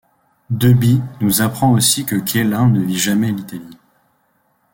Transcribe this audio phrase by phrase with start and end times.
[0.49, 3.77] De Bie nous apprend aussi que Quellin ne vit jamais l'Italie.